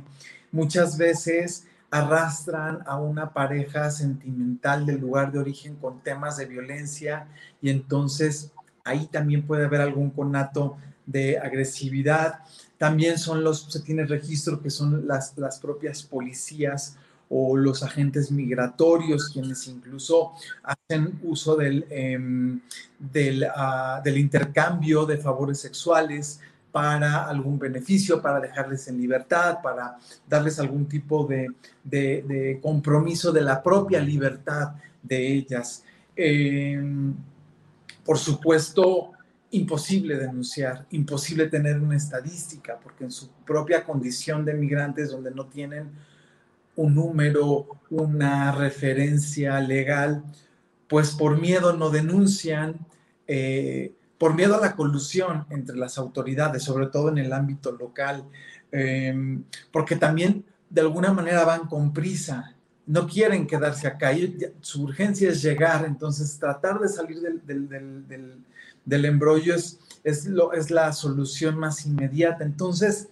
muchas 0.52 0.98
veces 0.98 1.66
arrastran 1.90 2.80
a 2.86 2.98
una 2.98 3.32
pareja 3.32 3.90
sentimental 3.90 4.86
del 4.86 5.00
lugar 5.00 5.32
de 5.32 5.40
origen 5.40 5.76
con 5.76 6.00
temas 6.00 6.36
de 6.36 6.46
violencia 6.46 7.26
y 7.60 7.70
entonces 7.70 8.52
ahí 8.84 9.06
también 9.06 9.46
puede 9.46 9.64
haber 9.64 9.80
algún 9.80 10.10
conato 10.10 10.76
de 11.06 11.38
agresividad. 11.38 12.40
También 12.78 13.18
son 13.18 13.42
los, 13.42 13.64
se 13.64 13.80
tiene 13.80 14.06
registro 14.06 14.62
que 14.62 14.70
son 14.70 15.06
las, 15.06 15.36
las 15.36 15.58
propias 15.58 16.02
policías 16.02 16.96
o 17.28 17.56
los 17.56 17.82
agentes 17.82 18.30
migratorios 18.30 19.30
quienes 19.32 19.66
incluso 19.68 20.32
hacen 20.62 21.20
uso 21.22 21.56
del, 21.56 21.86
em, 21.90 22.60
ah, 23.56 24.00
del 24.02 24.18
intercambio 24.18 25.06
de 25.06 25.16
favores 25.16 25.60
sexuales 25.60 26.40
para 26.72 27.24
algún 27.24 27.58
beneficio, 27.58 28.22
para 28.22 28.40
dejarles 28.40 28.86
en 28.88 28.98
libertad, 28.98 29.58
para 29.62 29.98
darles 30.28 30.58
algún 30.58 30.86
tipo 30.86 31.26
de, 31.26 32.58
compromiso 32.62 33.32
de 33.32 33.40
la 33.40 33.62
propia 33.62 34.00
libertad 34.00 34.74
de 35.02 35.34
ellas. 35.34 35.84
Em, 36.14 37.14
por 38.04 38.18
supuesto, 38.18 39.12
imposible 39.50 40.16
denunciar, 40.16 40.86
imposible 40.90 41.48
tener 41.48 41.80
una 41.80 41.96
estadística, 41.96 42.78
porque 42.78 43.04
en 43.04 43.10
su 43.10 43.28
propia 43.44 43.84
condición 43.84 44.44
de 44.44 44.54
migrantes, 44.54 45.10
donde 45.10 45.32
no 45.32 45.46
tienen 45.46 45.90
un 46.76 46.94
número, 46.94 47.66
una 47.90 48.52
referencia 48.52 49.60
legal, 49.60 50.22
pues 50.88 51.12
por 51.12 51.40
miedo 51.40 51.72
no 51.72 51.90
denuncian. 51.90 52.86
Eh, 53.26 53.92
por 54.20 54.34
miedo 54.34 54.54
a 54.54 54.60
la 54.60 54.76
colusión 54.76 55.46
entre 55.48 55.78
las 55.78 55.96
autoridades, 55.96 56.62
sobre 56.62 56.88
todo 56.88 57.08
en 57.08 57.16
el 57.16 57.32
ámbito 57.32 57.72
local, 57.72 58.22
em, 58.70 59.44
porque 59.72 59.96
también 59.96 60.44
de 60.68 60.82
alguna 60.82 61.10
manera 61.10 61.42
van 61.46 61.66
con 61.66 61.94
prisa, 61.94 62.54
no 62.84 63.06
quieren 63.06 63.46
quedarse 63.46 63.86
acá, 63.86 64.10
su 64.60 64.82
urgencia 64.82 65.30
es 65.30 65.40
llegar, 65.40 65.86
entonces 65.86 66.38
tratar 66.38 66.78
de 66.80 66.88
salir 66.88 67.18
del, 68.84 69.04
embrollo 69.06 69.54
es, 69.54 69.80
es, 70.04 70.26
lo, 70.26 70.52
es 70.52 70.70
la 70.70 70.92
solución 70.92 71.56
más 71.56 71.86
inmediata. 71.86 72.44
Entonces, 72.44 73.08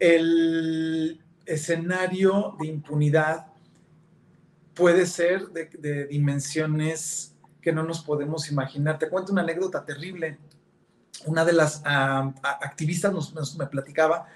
el 0.00 1.20
escenario 1.46 2.56
de 2.58 2.66
impunidad 2.66 3.46
puede 4.74 5.06
ser 5.06 5.50
de 5.50 6.06
dimensiones 6.08 7.36
que 7.60 7.72
no 7.72 7.82
nos 7.82 8.02
podemos 8.02 8.50
imaginar. 8.50 8.98
Te 8.98 9.08
cuento 9.08 9.32
una 9.32 9.42
anécdota 9.42 9.84
terrible. 9.84 10.38
Una 11.26 11.44
de 11.44 11.52
las 11.52 11.82
activistas 11.84 13.12
nos, 13.12 13.56
me 13.56 13.66
platicaba 13.66 14.26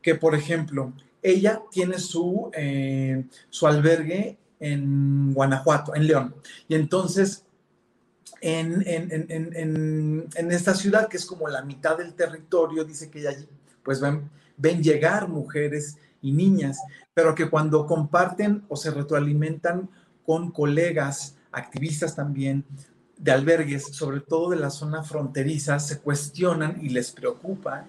que, 0.00 0.14
por 0.14 0.34
ejemplo, 0.34 0.92
ella 1.22 1.62
tiene 1.70 1.98
su, 1.98 2.50
eh, 2.54 3.24
su 3.50 3.66
albergue 3.66 4.38
en 4.58 5.34
Guanajuato, 5.34 5.94
en 5.94 6.06
León. 6.06 6.34
Y 6.68 6.74
entonces, 6.74 7.44
en, 8.40 8.82
en, 8.86 10.52
esta 10.52 10.74
ciudad, 10.74 11.08
que 11.08 11.18
es 11.18 11.26
como 11.26 11.48
la 11.48 11.62
mitad 11.62 11.98
del 11.98 12.14
territorio, 12.14 12.84
dice 12.84 13.10
que 13.10 13.20
ella, 13.20 13.36
pues 13.82 14.00
ven, 14.00 14.30
ven 14.56 14.82
llegar 14.82 15.28
mujeres 15.28 15.98
y 16.22 16.32
niñas, 16.32 16.78
pero 17.12 17.34
que 17.34 17.50
cuando 17.50 17.86
comparten 17.86 18.64
o 18.68 18.76
se 18.76 18.90
retroalimentan 18.90 19.90
con 20.24 20.50
colegas 20.50 21.36
activistas 21.52 22.14
también 22.16 22.64
de 23.16 23.32
albergues, 23.32 23.84
sobre 23.94 24.20
todo 24.20 24.50
de 24.50 24.56
la 24.56 24.70
zona 24.70 25.02
fronteriza, 25.02 25.78
se 25.78 26.00
cuestionan 26.00 26.78
y 26.82 26.88
les 26.88 27.10
preocupa 27.10 27.86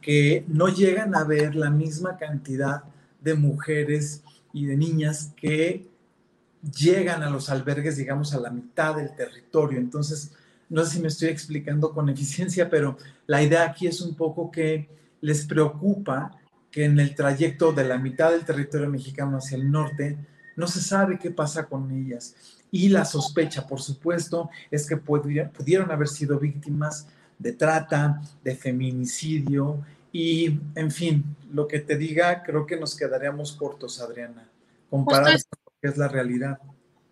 que 0.00 0.44
no 0.46 0.68
llegan 0.68 1.14
a 1.14 1.24
ver 1.24 1.56
la 1.56 1.70
misma 1.70 2.16
cantidad 2.16 2.84
de 3.20 3.34
mujeres 3.34 4.22
y 4.52 4.66
de 4.66 4.76
niñas 4.76 5.32
que 5.36 5.86
llegan 6.62 7.22
a 7.22 7.30
los 7.30 7.50
albergues, 7.50 7.96
digamos, 7.96 8.34
a 8.34 8.40
la 8.40 8.50
mitad 8.50 8.96
del 8.96 9.14
territorio. 9.14 9.78
Entonces, 9.78 10.32
no 10.68 10.84
sé 10.84 10.96
si 10.96 11.00
me 11.00 11.08
estoy 11.08 11.28
explicando 11.28 11.92
con 11.92 12.08
eficiencia, 12.08 12.68
pero 12.70 12.96
la 13.26 13.42
idea 13.42 13.64
aquí 13.64 13.86
es 13.86 14.00
un 14.00 14.14
poco 14.14 14.50
que 14.50 14.88
les 15.20 15.46
preocupa 15.46 16.38
que 16.70 16.84
en 16.84 16.98
el 17.00 17.14
trayecto 17.14 17.72
de 17.72 17.84
la 17.84 17.98
mitad 17.98 18.30
del 18.30 18.44
territorio 18.44 18.88
mexicano 18.88 19.38
hacia 19.38 19.56
el 19.56 19.70
norte, 19.70 20.18
no 20.58 20.66
se 20.66 20.80
sabe 20.80 21.20
qué 21.20 21.30
pasa 21.30 21.66
con 21.66 21.90
ellas. 21.92 22.34
Y 22.72 22.88
la 22.88 23.04
sospecha, 23.04 23.64
por 23.66 23.80
supuesto, 23.80 24.50
es 24.72 24.88
que 24.88 24.96
pudieron 24.96 25.90
haber 25.92 26.08
sido 26.08 26.38
víctimas 26.38 27.06
de 27.38 27.52
trata, 27.52 28.20
de 28.42 28.56
feminicidio 28.56 29.84
Y, 30.10 30.58
en 30.74 30.90
fin, 30.90 31.36
lo 31.52 31.68
que 31.68 31.78
te 31.78 31.96
diga, 31.96 32.42
creo 32.42 32.66
que 32.66 32.76
nos 32.76 32.96
quedaríamos 32.96 33.52
cortos, 33.52 34.00
Adriana, 34.00 34.48
comparado 34.90 35.36
con 35.48 35.60
lo 35.64 35.72
que 35.80 35.88
es 35.88 35.96
la 35.96 36.08
realidad. 36.08 36.58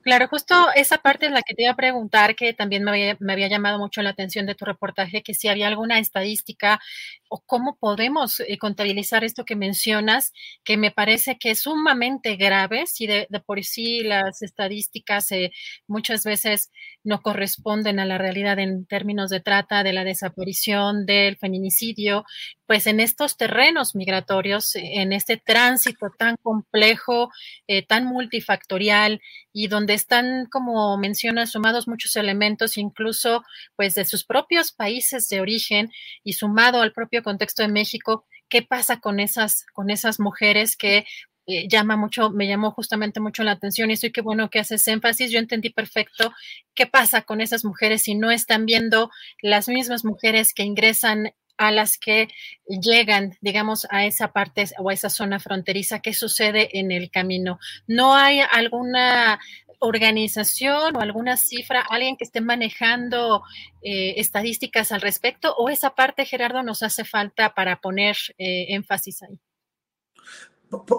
Claro, 0.03 0.29
justo 0.29 0.55
esa 0.75 0.99
parte 0.99 1.27
es 1.27 1.33
la 1.33 1.43
que 1.43 1.55
te 1.55 1.65
iba 1.65 1.73
a 1.73 1.77
preguntar, 1.77 2.35
que 2.35 2.53
también 2.53 2.85
me 2.85 2.91
había, 2.91 3.17
me 3.21 3.33
había, 3.33 3.49
llamado 3.49 3.79
mucho 3.79 4.03
la 4.03 4.11
atención 4.11 4.47
de 4.47 4.55
tu 4.55 4.65
reportaje, 4.65 5.23
que 5.23 5.35
si 5.35 5.49
había 5.49 5.69
alguna 5.69 5.99
estadística 5.99 6.81
o 7.29 7.43
cómo 7.45 7.77
podemos 7.79 8.41
eh, 8.41 8.59
contabilizar 8.59 9.25
esto 9.25 9.45
que 9.45 9.57
mencionas, 9.57 10.33
que 10.65 10.77
me 10.77 10.91
parece 10.91 11.39
que 11.39 11.51
es 11.51 11.61
sumamente 11.61 12.37
grave, 12.37 12.87
si 12.87 13.07
de, 13.07 13.27
por 13.45 13.63
sí 13.65 14.03
las 14.03 14.43
estadísticas 14.43 15.31
eh, 15.33 15.53
muchas 15.87 16.25
veces 16.25 16.71
no 17.05 17.23
corresponden 17.23 18.01
a 18.01 18.05
la 18.05 18.19
realidad 18.19 18.59
en 18.59 18.87
términos 18.87 19.31
de 19.31 19.41
trata, 19.41 19.83
de 19.83 19.93
la 19.93 20.05
desaparición, 20.05 21.07
del 21.07 21.37
feminicidio, 21.37 22.25
pues 22.67 22.87
en 22.87 23.01
estos 23.01 23.37
terrenos 23.37 23.95
migratorios, 23.95 24.75
en 24.75 25.13
este 25.13 25.37
tránsito 25.37 26.11
tan 26.19 26.37
complejo, 26.43 27.31
eh, 27.69 27.87
tan 27.87 28.07
multifactorial 28.07 29.21
y 29.53 29.69
donde 29.69 29.95
están, 29.95 30.47
como 30.47 30.99
menciona, 30.99 31.47
sumados 31.47 31.87
muchos 31.87 32.17
elementos, 32.17 32.77
incluso 32.77 33.45
pues 33.77 33.95
de 33.95 34.05
sus 34.05 34.25
propios 34.25 34.73
países 34.73 35.29
de 35.29 35.41
origen 35.41 35.93
y 36.25 36.33
sumado 36.33 36.83
al 36.83 36.93
propio 36.93 37.16
contexto 37.23 37.63
de 37.63 37.69
México, 37.69 38.25
¿qué 38.49 38.63
pasa 38.63 39.01
con 39.01 39.21
esas, 39.21 39.67
con 39.73 39.91
esas 39.91 40.21
mujeres 40.21 40.77
que 40.77 41.05
eh, 41.49 41.69
llama 41.69 41.97
mucho, 41.97 42.31
me 42.31 42.49
llamó 42.49 42.73
justamente 42.73 43.21
mucho 43.21 43.45
la 43.45 43.53
atención 43.53 43.89
y 43.91 43.95
estoy 43.95 44.11
qué 44.11 44.21
bueno 44.21 44.51
que 44.51 44.59
haces 44.59 44.87
énfasis. 44.89 45.31
Yo 45.31 45.39
entendí 45.39 45.71
perfecto 45.71 46.33
qué 46.75 46.87
pasa 46.87 47.23
con 47.23 47.41
esas 47.41 47.65
mujeres 47.65 48.03
si 48.03 48.17
no 48.17 48.33
están 48.33 48.67
viendo 48.67 49.11
las 49.41 49.69
mismas 49.69 50.05
mujeres 50.05 50.53
que 50.53 50.65
ingresan 50.65 51.33
a 51.57 51.71
las 51.71 51.99
que 51.99 52.29
llegan, 52.67 53.37
digamos, 53.41 53.87
a 53.91 54.05
esa 54.05 54.33
parte 54.33 54.67
o 54.79 54.91
a 54.91 54.93
esa 54.93 55.09
zona 55.09 55.39
fronteriza, 55.39 56.01
¿qué 56.01 56.13
sucede 56.13 56.79
en 56.79 56.91
el 56.91 57.11
camino? 57.11 57.59
¿No 57.87 58.15
hay 58.15 58.41
alguna 58.41 59.39
organización 59.79 60.97
o 60.97 61.01
alguna 61.01 61.37
cifra, 61.37 61.81
alguien 61.81 62.17
que 62.17 62.25
esté 62.25 62.41
manejando 62.41 63.43
eh, 63.83 64.15
estadísticas 64.19 64.93
al 64.93 65.01
respecto? 65.01 65.55
¿O 65.57 65.69
esa 65.69 65.95
parte, 65.95 66.25
Gerardo, 66.25 66.63
nos 66.63 66.83
hace 66.83 67.05
falta 67.05 67.55
para 67.55 67.81
poner 67.81 68.17
eh, 68.39 68.67
énfasis 68.71 69.23
ahí? 69.23 69.39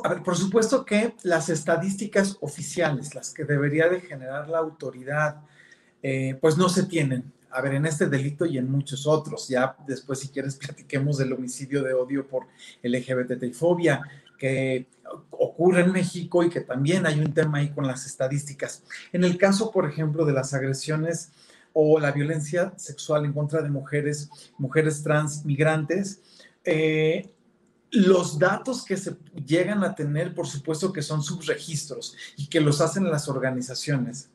Ver, 0.10 0.24
por 0.24 0.38
supuesto 0.38 0.86
que 0.86 1.14
las 1.24 1.50
estadísticas 1.50 2.38
oficiales, 2.42 3.14
las 3.14 3.34
que 3.34 3.44
debería 3.44 3.90
de 3.90 4.00
generar 4.00 4.48
la 4.48 4.60
autoridad, 4.60 5.42
eh, 6.02 6.38
pues 6.40 6.58
no 6.58 6.70
se 6.70 6.84
tienen 6.84 7.34
a 7.50 7.62
ver, 7.62 7.74
en 7.74 7.86
este 7.86 8.08
delito 8.08 8.46
y 8.46 8.58
en 8.58 8.70
muchos 8.70 9.08
otros. 9.08 9.48
Ya 9.48 9.76
después, 9.88 10.20
si 10.20 10.30
quieres, 10.30 10.56
platiquemos 10.64 11.18
del 11.18 11.34
homicidio 11.34 11.84
de 11.84 11.94
odio 11.94 12.28
por 12.28 12.48
LGBTI-fobia 12.84 14.02
que 14.38 14.88
ocurre 15.32 15.82
en 15.82 15.92
México 15.92 16.44
y 16.44 16.50
que 16.50 16.62
también 16.62 17.06
hay 17.06 17.20
un 17.20 17.34
tema 17.34 17.60
ahí 17.60 17.70
con 17.70 17.88
las 17.88 18.06
estadísticas. 18.06 18.84
En 19.12 19.24
el 19.24 19.38
caso, 19.38 19.72
por 19.72 19.90
ejemplo, 19.90 20.26
de 20.26 20.34
las 20.34 20.54
agresiones 20.54 21.32
o 21.74 22.00
la 22.00 22.12
violencia 22.12 22.74
sexual 22.78 23.26
en 23.26 23.34
contra 23.34 23.62
de 23.62 23.70
mujeres, 23.70 24.30
mujeres 24.58 25.04
trans 25.04 25.46
migrantes, 25.46 26.22
eh, 26.64 27.34
los 27.92 28.38
datos 28.38 28.84
que 28.84 28.98
se 28.98 29.16
llegan 29.46 29.84
a 29.84 29.96
tener, 29.96 30.34
por 30.34 30.48
supuesto 30.48 30.92
que 30.92 31.02
son 31.02 31.24
subregistros 31.24 32.16
y 32.36 32.48
que 32.48 32.60
los 32.60 32.82
hacen 32.82 33.10
las 33.10 33.30
organizaciones 33.30 34.30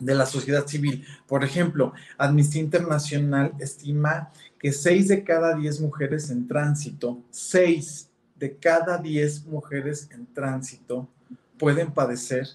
de 0.00 0.14
la 0.14 0.26
sociedad 0.26 0.66
civil. 0.66 1.04
Por 1.26 1.44
ejemplo, 1.44 1.92
Amnistía 2.16 2.62
Internacional 2.62 3.52
estima 3.58 4.30
que 4.58 4.72
6 4.72 5.08
de 5.08 5.24
cada 5.24 5.54
10 5.54 5.80
mujeres 5.80 6.30
en 6.30 6.48
tránsito, 6.48 7.22
6 7.30 8.08
de 8.42 8.56
cada 8.56 8.98
10 8.98 9.46
mujeres 9.46 10.08
en 10.10 10.26
tránsito 10.26 11.08
pueden 11.56 11.92
padecer 11.92 12.48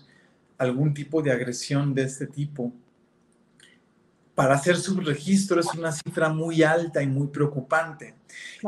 algún 0.57 0.93
tipo 0.93 1.21
de 1.21 1.31
agresión 1.31 1.93
de 1.93 2.03
este 2.03 2.27
tipo. 2.27 2.73
Para 4.35 4.55
hacer 4.55 4.75
subregistro 4.75 5.61
es 5.61 5.67
una 5.73 5.93
cifra 5.93 6.27
muy 6.27 6.61
alta 6.61 7.01
y 7.01 7.07
muy 7.07 7.27
preocupante. 7.27 8.15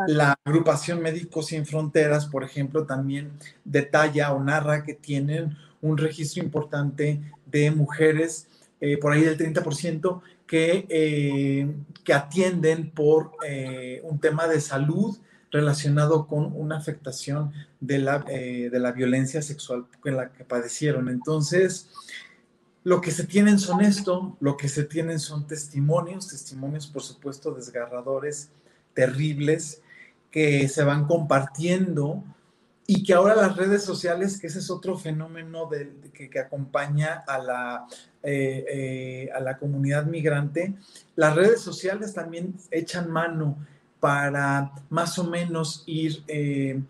La 0.07 0.33
agrupación 0.45 1.01
Médicos 1.01 1.47
Sin 1.47 1.65
Fronteras, 1.65 2.25
por 2.25 2.45
ejemplo, 2.45 2.85
también 2.85 3.33
detalla 3.65 4.31
o 4.31 4.41
narra 4.41 4.85
que 4.85 4.93
tienen 4.93 5.57
un 5.81 5.97
registro 5.97 6.41
importante 6.41 7.21
de 7.45 7.69
mujeres 7.69 8.47
eh, 8.79 8.95
por 8.95 9.11
ahí 9.11 9.23
del 9.23 9.37
30%, 9.37 10.21
que, 10.47 10.87
eh, 10.87 11.69
que 12.05 12.13
atienden 12.13 12.91
por 12.91 13.33
eh, 13.45 13.99
un 14.05 14.21
tema 14.21 14.47
de 14.47 14.61
salud 14.61 15.17
relacionado 15.51 16.27
con 16.27 16.51
una 16.55 16.77
afectación 16.77 17.51
de 17.79 17.99
la, 17.99 18.19
de 18.19 18.79
la 18.79 18.91
violencia 18.91 19.41
sexual 19.41 19.85
en 20.05 20.17
la 20.17 20.31
que 20.31 20.43
padecieron. 20.43 21.09
Entonces, 21.09 21.89
lo 22.83 23.01
que 23.01 23.11
se 23.11 23.25
tienen 23.25 23.59
son 23.59 23.81
esto, 23.81 24.37
lo 24.39 24.57
que 24.57 24.69
se 24.69 24.83
tienen 24.83 25.19
son 25.19 25.47
testimonios, 25.47 26.27
testimonios 26.27 26.87
por 26.87 27.01
supuesto 27.01 27.51
desgarradores, 27.51 28.49
terribles, 28.93 29.81
que 30.31 30.67
se 30.67 30.83
van 30.83 31.05
compartiendo 31.05 32.23
y 32.87 33.03
que 33.03 33.13
ahora 33.13 33.35
las 33.35 33.55
redes 33.55 33.83
sociales, 33.83 34.39
que 34.39 34.47
ese 34.47 34.59
es 34.59 34.71
otro 34.71 34.97
fenómeno 34.97 35.69
que, 36.13 36.39
acompaña 36.39 37.23
a 37.27 37.37
la, 37.37 37.87
eh, 38.23 38.65
eh, 38.67 39.29
a 39.35 39.39
la 39.39 39.57
comunidad 39.57 40.05
migrante, 40.05 40.73
las 41.15 41.35
redes 41.35 41.61
sociales 41.61 42.13
también 42.13 42.55
echan 42.71 43.11
mano 43.11 43.57
para 43.99 44.71
más 44.89 45.19
o 45.19 45.23
menos 45.23 45.83
ir 45.85 46.23
eh, 46.27 46.81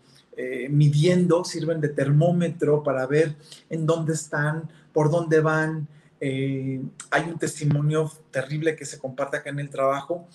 midiendo, 0.70 1.44
sirven 1.44 1.80
de 1.80 1.88
termómetro 1.88 2.82
para 2.82 3.06
ver 3.06 3.36
en 3.68 3.84
dónde 3.84 4.14
están, 4.14 4.70
por 4.92 5.10
dónde 5.10 5.40
van. 5.40 5.86
hay 6.20 7.22
un 7.26 7.38
testimonio 7.38 8.10
terrible 8.30 8.76
que 8.76 8.86
se 8.86 8.98
comparte 8.98 9.36
acá 9.36 9.50
en 9.50 9.60
el 9.60 9.70
trabajo 9.70 10.28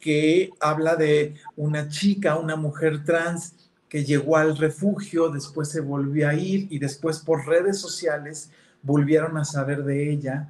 que 0.00 0.50
habla 0.60 0.96
de 0.96 1.34
una 1.56 1.88
chica, 1.88 2.36
una 2.36 2.56
mujer 2.56 3.04
trans, 3.04 3.54
que 3.88 4.04
llegó 4.04 4.36
al 4.36 4.56
refugio, 4.56 5.28
después 5.28 5.68
se 5.68 5.80
volvió 5.80 6.28
a 6.28 6.34
ir 6.34 6.68
y 6.70 6.78
después 6.78 7.18
por 7.18 7.46
redes 7.46 7.78
sociales 7.78 8.50
volvieron 8.82 9.36
a 9.36 9.44
saber 9.44 9.84
de 9.84 10.10
ella, 10.10 10.48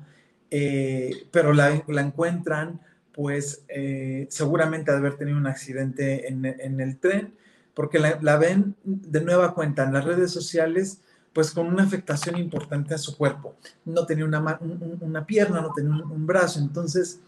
eh, 0.51 1.27
pero 1.33 1.53
la, 1.53 1.83
encuentran 1.88 2.81
pues 3.14 3.64
eh, 3.68 4.27
seguramente 4.31 4.90
haber 4.90 5.16
tenido 5.16 5.38
un 5.38 5.46
accidente 5.46 6.29
en, 6.29 6.44
el 6.81 6.99
tren, 6.99 7.35
porque 7.75 7.99
la, 7.99 8.37
ven 8.37 8.75
de 8.85 9.20
nueva 9.20 9.55
cuenta 9.55 9.85
en 9.85 9.92
las 9.92 10.05
redes 10.05 10.31
sociales 10.31 11.01
pues 11.33 11.53
con 11.53 11.66
una 11.68 11.85
afectación 11.85 12.37
importante 12.38 12.92
a 12.92 12.99
su 12.99 13.16
cuerpo. 13.16 13.55
No 13.85 14.05
tenía 14.05 14.25
una, 14.25 14.59
una 15.01 15.25
pierna, 15.25 15.61
no 15.61 15.73
tenía 15.73 15.92
un, 15.92 16.03
un 16.03 16.27
brazo, 16.27 16.59
entonces 16.59 17.20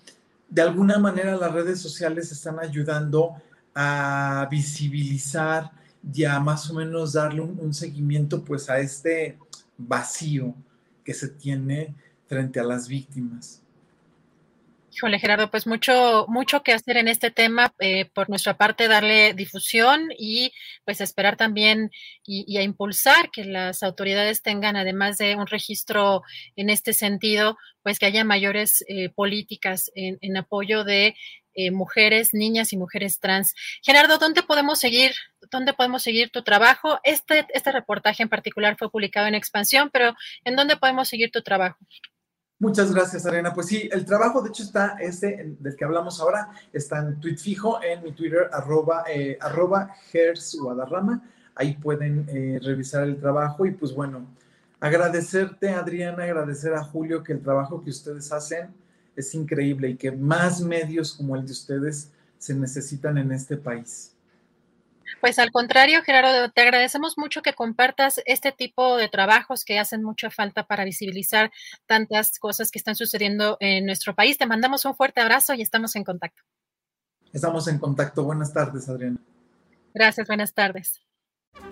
de 0.53 0.61
alguna 0.61 0.99
manera 0.99 1.35
las 1.35 1.53
redes 1.53 1.81
sociales 1.81 2.31
están 2.31 2.59
ayudando 2.61 3.37
a 3.75 4.47
visibilizar, 4.51 5.71
ya 6.03 6.38
más 6.40 6.68
o 6.68 6.75
menos 6.75 7.14
darle 7.14 7.40
un, 7.40 7.73
seguimiento 7.73 8.45
pues 8.45 8.68
a 8.68 8.79
este 8.79 9.38
vacío 9.79 10.55
que 11.05 11.14
se 11.14 11.29
tiene 11.29 11.95
frente 12.27 12.61
a 12.61 12.64
las 12.64 12.87
víctimas. 12.87 13.62
Híjole, 14.95 15.19
Gerardo, 15.19 15.51
pues 15.51 15.67
mucho, 15.67 16.27
mucho 16.29 16.63
que 16.63 16.75
hacer 16.75 16.99
en 16.99 17.09
este 17.09 17.31
tema. 17.31 17.75
Eh, 17.79 18.11
por 18.13 18.29
nuestra 18.29 18.59
parte, 18.59 18.89
darle 18.89 19.33
difusión 19.33 20.11
y 20.19 20.53
pues 20.85 21.01
esperar 21.01 21.39
también 21.39 21.91
y, 22.27 22.59
a 22.59 22.63
impulsar 22.63 23.31
que 23.31 23.45
las 23.47 23.83
autoridades 23.83 24.43
tengan, 24.43 24.77
además 24.77 25.17
de 25.17 25.35
un 25.35 25.47
registro 25.47 26.23
en 26.57 26.69
este 26.69 26.93
sentido, 26.93 27.57
pues 27.83 27.99
que 27.99 28.05
haya 28.05 28.23
mayores 28.23 28.85
eh, 28.87 29.09
políticas 29.09 29.91
en, 29.95 30.37
apoyo 30.37 30.85
de 30.85 31.15
eh, 31.55 31.71
mujeres, 31.71 32.35
niñas 32.35 32.75
y 32.75 32.77
mujeres 32.77 33.19
trans. 33.19 33.55
Gerardo, 33.83 34.19
¿dónde 34.19 34.43
podemos 34.43 34.79
seguir? 34.79 35.13
¿Dónde 35.51 35.73
podemos 35.73 36.03
seguir 36.03 36.29
tu 36.31 36.43
trabajo? 36.43 37.01
Este, 37.03 37.47
este 37.55 37.73
reportaje 37.73 38.23
en 38.23 38.29
particular 38.29 38.77
fue 38.77 38.91
publicado 38.91 39.27
en 39.27 39.37
Expansión, 39.37 39.89
pero 39.91 40.15
¿en 40.45 40.55
dónde 40.55 40.77
podemos 40.77 41.09
seguir 41.09 41.31
tu 41.31 41.41
trabajo? 41.41 41.79
Muchas 42.62 42.94
gracias, 42.94 43.27
Arena. 43.27 43.53
Pues 43.53 43.66
sí, 43.66 43.88
el 43.90 44.05
trabajo, 44.05 44.40
de 44.40 44.51
hecho, 44.51 44.62
está 44.62 44.96
este 45.01 45.57
del 45.59 45.75
que 45.75 45.85
hablamos 45.85 46.20
ahora, 46.20 46.53
está 46.72 47.01
en 47.01 47.18
tweet 47.18 47.37
fijo, 47.37 47.83
en 47.83 48.05
mi 48.05 48.12
Twitter, 48.12 48.48
arroba, 48.53 49.03
eh, 49.12 49.37
arroba 49.40 49.90
Guadarrama. 50.61 51.29
Ahí 51.57 51.75
pueden 51.75 52.25
eh, 52.29 52.61
revisar 52.62 53.03
el 53.03 53.18
trabajo 53.18 53.66
y 53.66 53.72
pues 53.72 53.92
bueno, 53.92 54.29
agradecerte, 54.79 55.70
Adriana, 55.70 56.22
agradecer 56.22 56.72
a 56.75 56.85
Julio 56.85 57.25
que 57.25 57.33
el 57.33 57.42
trabajo 57.42 57.83
que 57.83 57.90
ustedes 57.90 58.31
hacen 58.31 58.72
es 59.16 59.35
increíble 59.35 59.88
y 59.88 59.96
que 59.96 60.12
más 60.12 60.61
medios 60.61 61.14
como 61.14 61.35
el 61.35 61.44
de 61.44 61.51
ustedes 61.51 62.12
se 62.38 62.55
necesitan 62.55 63.18
en 63.18 63.33
este 63.33 63.57
país. 63.57 64.12
Pues 65.20 65.38
al 65.38 65.51
contrario, 65.51 66.03
Gerardo, 66.03 66.51
te 66.51 66.62
agradecemos 66.62 67.16
mucho 67.16 67.42
que 67.42 67.55
compartas 67.55 68.20
este 68.27 68.53
tipo 68.53 68.96
de 68.96 69.09
trabajos 69.09 69.64
que 69.64 69.79
hacen 69.79 70.03
mucha 70.03 70.31
falta 70.31 70.66
para 70.66 70.85
visibilizar 70.85 71.51
tantas 71.87 72.38
cosas 72.38 72.70
que 72.70 72.79
están 72.79 72.96
sucediendo 72.96 73.57
en 73.61 73.87
nuestro 73.87 74.14
país. 74.14 74.38
Te 74.38 74.46
mandamos 74.46 74.85
un 74.85 74.94
fuerte 74.94 75.20
abrazo 75.20 75.55
y 75.55 75.62
estamos 75.62 75.96
en 75.96 76.05
contacto. 76.05 76.42
Estamos 77.33 77.68
en 77.68 77.79
contacto. 77.79 78.25
Buenas 78.25 78.53
tardes, 78.53 78.88
Adriana. 78.88 79.18
Gracias, 79.94 80.27
buenas 80.27 80.55
tardes. 80.55 81.01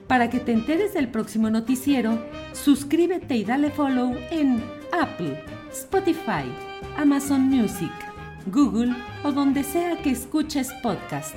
Para 0.07 0.29
que 0.29 0.40
te 0.40 0.53
enteres 0.53 0.92
del 0.94 1.11
próximo 1.11 1.50
noticiero, 1.50 2.18
suscríbete 2.53 3.37
y 3.37 3.44
dale 3.44 3.70
follow 3.70 4.14
en 4.31 4.62
Apple, 4.92 5.42
Spotify, 5.70 6.44
Amazon 6.96 7.42
Music, 7.42 7.92
Google 8.46 8.94
o 9.24 9.33
donde 9.33 9.62
sea 9.62 9.96
que 10.03 10.11
escuches 10.11 10.72
podcast. 10.83 11.37